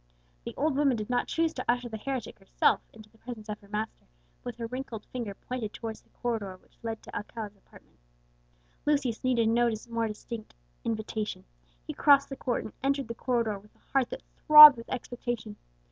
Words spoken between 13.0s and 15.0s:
the corridor with a heart that throbbed with